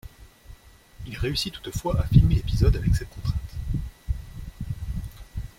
[1.05, 3.37] Il réussit toutefois à filmer l'épisode avec cette contrainte.